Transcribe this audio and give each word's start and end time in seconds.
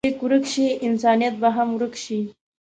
که 0.03 0.07
لیک 0.09 0.19
ورک 0.25 0.45
شي، 0.53 0.67
انسانیت 0.87 1.35
به 1.41 1.49
هم 1.55 1.69
ورک 1.75 1.93
شي. 2.03 2.19